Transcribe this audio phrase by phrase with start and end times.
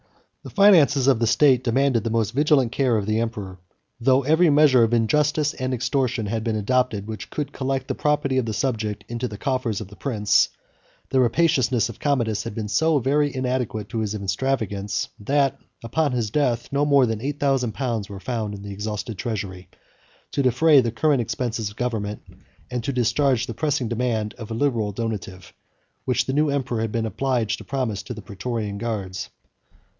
[0.41, 3.59] The finances of the state demanded the most vigilant care of the emperor.
[3.99, 8.39] Though every measure of injustice and extortion had been adopted, which could collect the property
[8.39, 10.49] of the subject into the coffers of the prince,
[11.09, 16.31] the rapaciousness of Commodus had been so very inadequate to his extravagance, that, upon his
[16.31, 19.69] death, no more than eight thousand pounds were found in the exhausted treasury,
[20.31, 22.23] 50 to defray the current expenses of government,
[22.71, 25.53] and to discharge the pressing demand of a liberal donative,
[26.05, 29.29] which the new emperor had been obliged to promise to the Prætorian guards.